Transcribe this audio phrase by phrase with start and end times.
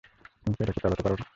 [0.37, 1.25] তুমি কি এটাকে চালাতে পারো না?